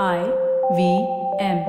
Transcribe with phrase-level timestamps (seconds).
[0.00, 0.22] I
[0.74, 1.06] V
[1.38, 1.66] M.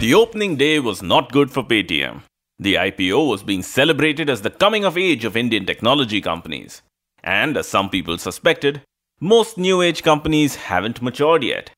[0.00, 2.20] The opening day was not good for Paytm.
[2.58, 6.82] The IPO was being celebrated as the coming of age of Indian technology companies.
[7.24, 8.82] And as some people suspected,
[9.18, 11.70] most new age companies haven't matured yet.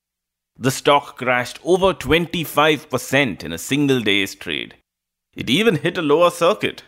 [0.59, 4.75] The stock crashed over 25% in a single day's trade.
[5.35, 6.83] It even hit a lower circuit.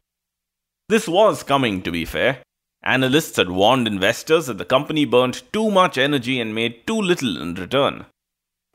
[0.88, 2.42] This was coming, to be fair.
[2.82, 7.40] Analysts had warned investors that the company burned too much energy and made too little
[7.40, 8.06] in return.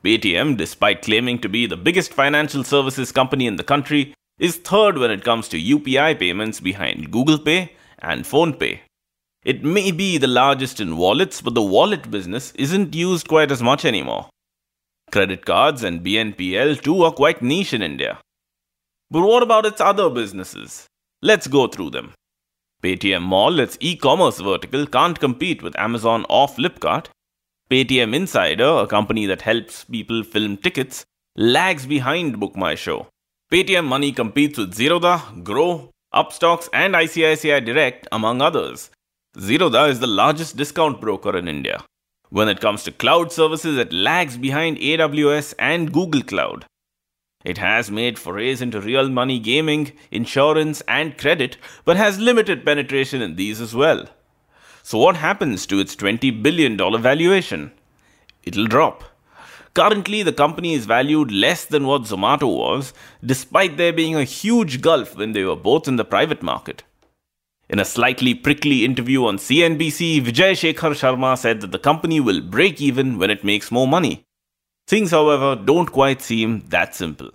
[0.02, 4.96] Paytm, despite claiming to be the biggest financial services company in the country, is third
[4.96, 8.78] when it comes to UPI payments behind Google Pay and PhonePe.
[9.44, 13.62] It may be the largest in wallets, but the wallet business isn't used quite as
[13.62, 14.28] much anymore.
[15.10, 18.18] Credit cards and BNPL too are quite niche in India.
[19.10, 20.86] But what about its other businesses?
[21.22, 22.12] Let's go through them.
[22.82, 27.06] Paytm Mall, its e commerce vertical, can't compete with Amazon or Flipkart.
[27.70, 31.04] Paytm Insider, a company that helps people film tickets,
[31.36, 33.06] lags behind BookMyShow.
[33.50, 38.90] Paytm Money competes with Zerodha, Groww, Upstox, and ICICI Direct, among others.
[39.36, 41.82] Zerodha is the largest discount broker in India.
[42.30, 46.66] When it comes to cloud services, it lags behind AWS and Google Cloud.
[47.44, 53.22] It has made forays into real money gaming, insurance, and credit, but has limited penetration
[53.22, 54.06] in these as well.
[54.82, 57.72] So, what happens to its $20 billion valuation?
[58.42, 59.04] It'll drop.
[59.74, 62.92] Currently, the company is valued less than what Zomato was,
[63.24, 66.82] despite there being a huge gulf when they were both in the private market.
[67.68, 72.40] In a slightly prickly interview on CNBC, Vijay Shekhar Sharma said that the company will
[72.40, 74.24] break even when it makes more money.
[74.88, 77.30] Things, however, don't quite seem that simple.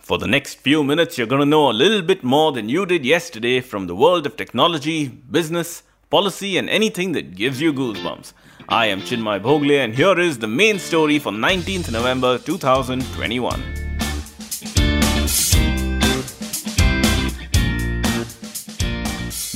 [0.00, 2.86] For the next few minutes, you're going to know a little bit more than you
[2.86, 8.32] did yesterday from the world of technology, business, policy, and anything that gives you goosebumps.
[8.68, 13.60] I am Chinmay Bhogle, and here is the main story for 19th November 2021.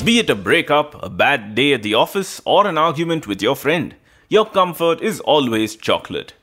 [0.05, 3.57] Be it a breakup, a bad day at the office, or an argument with your
[3.57, 3.97] friend,
[4.29, 6.35] your comfort is always chocolate.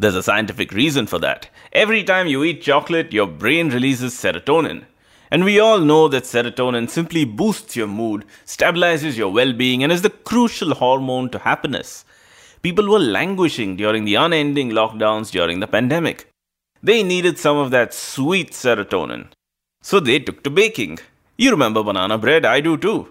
[0.00, 1.48] There's a scientific reason for that.
[1.72, 4.84] Every time you eat chocolate, your brain releases serotonin.
[5.28, 9.90] And we all know that serotonin simply boosts your mood, stabilizes your well being, and
[9.90, 12.04] is the crucial hormone to happiness.
[12.62, 16.28] People were languishing during the unending lockdowns during the pandemic.
[16.80, 19.32] They needed some of that sweet serotonin.
[19.82, 21.00] So they took to baking.
[21.36, 23.08] You remember banana bread, I do too.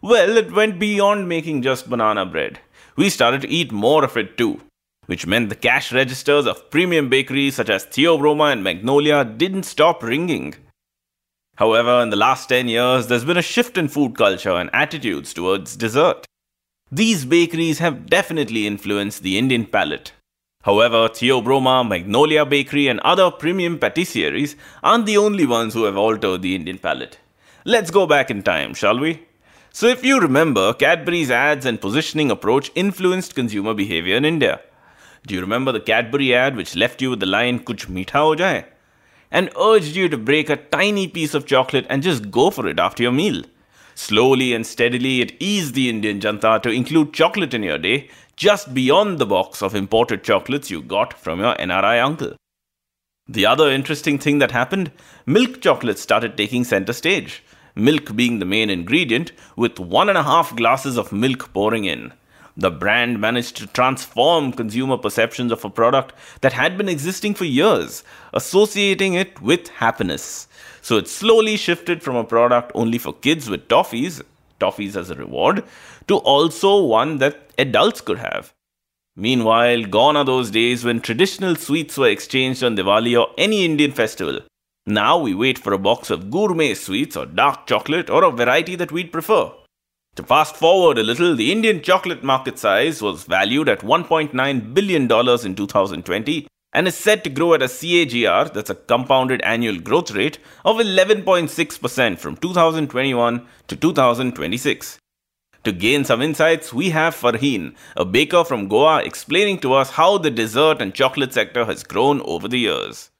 [0.00, 2.60] Well, it went beyond making just banana bread.
[2.94, 4.60] We started to eat more of it too,
[5.06, 10.02] which meant the cash registers of premium bakeries such as Theobroma and Magnolia didn't stop
[10.02, 10.54] ringing.
[11.56, 15.34] However, in the last 10 years, there's been a shift in food culture and attitudes
[15.34, 16.26] towards dessert.
[16.90, 20.12] These bakeries have definitely influenced the Indian palate.
[20.62, 26.42] However, Theobroma, Magnolia Bakery, and other premium patisseries aren't the only ones who have altered
[26.42, 27.18] the Indian palate.
[27.64, 29.22] Let's go back in time, shall we?
[29.72, 34.60] So, if you remember, Cadbury's ads and positioning approach influenced consumer behavior in India.
[35.26, 38.34] Do you remember the Cadbury ad which left you with the line Kuch meetha ho
[38.34, 38.64] jaye?
[39.30, 42.78] And urged you to break a tiny piece of chocolate and just go for it
[42.78, 43.42] after your meal.
[43.94, 48.74] Slowly and steadily, it eased the Indian Janta to include chocolate in your day, just
[48.74, 52.34] beyond the box of imported chocolates you got from your NRI uncle.
[53.28, 54.90] The other interesting thing that happened
[55.24, 57.42] milk chocolate started taking center stage
[57.74, 62.12] milk being the main ingredient, with one and a half glasses of milk pouring in.
[62.56, 67.44] The brand managed to transform consumer perceptions of a product that had been existing for
[67.44, 68.04] years,
[68.34, 70.48] associating it with happiness.
[70.82, 74.20] So it slowly shifted from a product only for kids with toffees,
[74.60, 75.64] toffees as a reward,
[76.08, 78.52] to also one that adults could have.
[79.16, 83.92] Meanwhile, gone are those days when traditional sweets were exchanged on Diwali or any Indian
[83.92, 84.40] festival.
[84.86, 88.74] Now we wait for a box of gourmet sweets or dark chocolate or a variety
[88.76, 89.52] that we'd prefer.
[90.16, 95.02] To fast forward a little, the Indian chocolate market size was valued at $1.9 billion
[95.04, 100.10] in 2020 and is set to grow at a CAGR, that's a compounded annual growth
[100.10, 104.98] rate, of 11.6% from 2021 to 2026.
[105.64, 110.18] To gain some insights, we have Farheen, a baker from Goa, explaining to us how
[110.18, 113.10] the dessert and chocolate sector has grown over the years.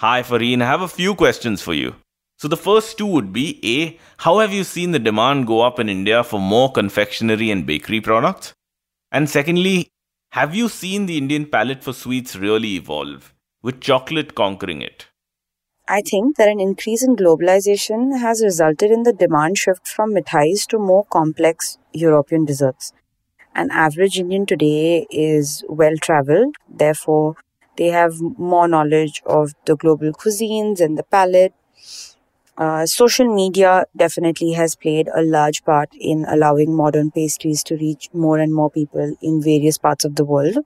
[0.00, 0.60] Hi, Farheen.
[0.60, 1.94] I have a few questions for you.
[2.38, 5.80] So, the first two would be A, how have you seen the demand go up
[5.80, 8.52] in India for more confectionery and bakery products?
[9.10, 9.88] And secondly,
[10.32, 15.06] have you seen the Indian palate for sweets really evolve, with chocolate conquering it?
[15.88, 20.66] I think that an increase in globalization has resulted in the demand shift from mithais
[20.66, 22.92] to more complex European desserts.
[23.54, 27.36] An average Indian today is well traveled, therefore,
[27.78, 31.54] they have more knowledge of the global cuisines and the palate.
[32.58, 38.08] Uh, social media definitely has played a large part in allowing modern pastries to reach
[38.14, 40.56] more and more people in various parts of the world.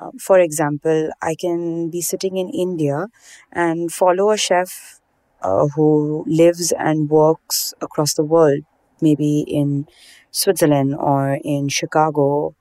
[0.00, 3.08] Um, for example, I can be sitting in India
[3.52, 5.00] and follow a chef
[5.42, 8.60] uh, who lives and works across the world,
[9.00, 9.86] maybe in
[10.30, 12.54] Switzerland or in Chicago.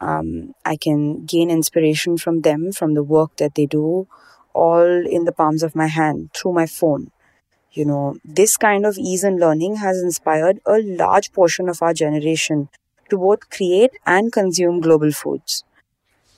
[0.00, 4.08] Um, I can gain inspiration from them, from the work that they do,
[4.54, 7.10] all in the palms of my hand through my phone.
[7.76, 11.92] You know, this kind of ease in learning has inspired a large portion of our
[11.92, 12.70] generation
[13.10, 15.62] to both create and consume global foods.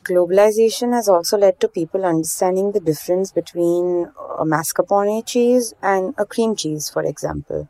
[0.02, 6.26] Globalization has also led to people understanding the difference between a mascarpone cheese and a
[6.26, 7.68] cream cheese, for example.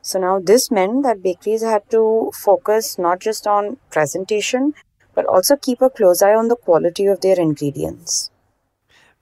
[0.00, 4.72] So now this meant that bakeries had to focus not just on presentation,
[5.14, 8.30] but also keep a close eye on the quality of their ingredients.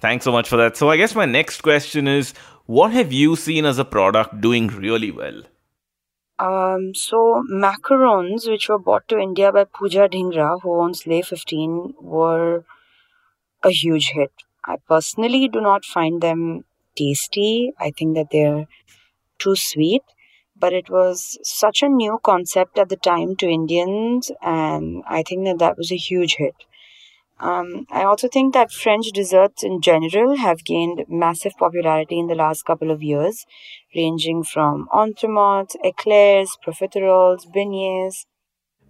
[0.01, 0.77] Thanks so much for that.
[0.77, 2.33] So I guess my next question is
[2.69, 5.43] what have you seen as a product doing really well?
[6.39, 12.65] Um, so macarons, which were brought to India by Pooja Dhingra, who owns Le15, were
[13.65, 14.33] a huge hit.
[14.67, 17.73] I personally do not find them tasty.
[17.81, 18.67] I think that they're
[19.39, 20.03] too sweet,
[20.55, 25.47] but it was such a new concept at the time to Indians, and I think
[25.47, 26.55] that that was a huge hit.
[27.41, 32.35] Um, I also think that French desserts in general have gained massive popularity in the
[32.35, 33.47] last couple of years,
[33.95, 38.25] ranging from entremets, eclairs, profiteroles, beignets.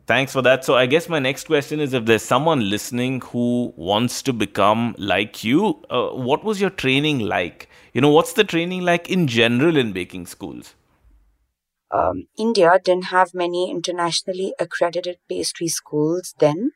[0.07, 0.65] Thanks for that.
[0.65, 4.95] So, I guess my next question is if there's someone listening who wants to become
[4.97, 7.69] like you, uh, what was your training like?
[7.93, 10.75] You know, what's the training like in general in baking schools?
[11.91, 16.73] Um, India didn't have many internationally accredited pastry schools then.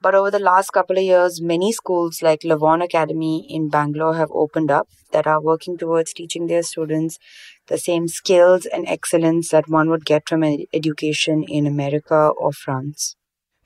[0.00, 4.30] But over the last couple of years, many schools like Lavonne Academy in Bangalore have
[4.32, 7.18] opened up that are working towards teaching their students
[7.66, 12.52] the same skills and excellence that one would get from an education in America or
[12.52, 13.16] France.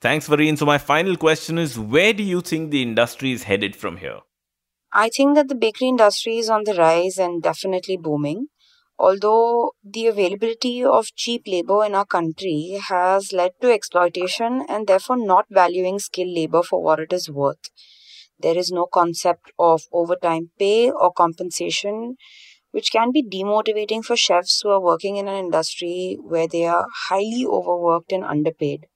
[0.00, 0.56] Thanks, Farheen.
[0.56, 4.20] So, my final question is where do you think the industry is headed from here?
[4.93, 8.49] I think that the bakery industry is on the rise and definitely booming
[8.98, 15.16] although the availability of cheap labor in our country has led to exploitation and therefore
[15.16, 17.70] not valuing skilled labor for what it is worth.
[18.38, 22.16] There is no concept of overtime pay or compensation,
[22.72, 26.86] which can be demotivating for chefs who are working in an industry where they are
[27.08, 28.86] highly overworked and underpaid.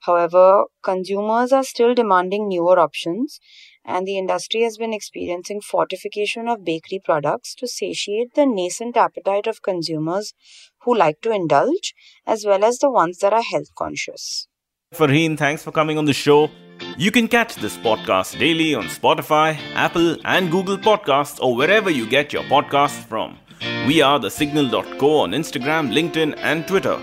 [0.00, 3.40] However, consumers are still demanding newer options
[3.86, 9.46] and the industry has been experiencing fortification of bakery products to satiate the nascent appetite
[9.46, 10.34] of consumers
[10.82, 11.94] who like to indulge,
[12.26, 14.48] as well as the ones that are health conscious.
[14.94, 16.50] Farheen, thanks for coming on the show.
[16.98, 22.06] You can catch this podcast daily on Spotify, Apple, and Google Podcasts, or wherever you
[22.08, 23.38] get your podcasts from.
[23.86, 26.98] We are the signal.co on Instagram, LinkedIn, and Twitter.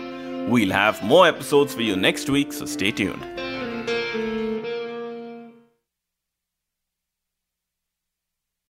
[0.50, 3.53] We'll have more episodes for you next week, so stay tuned.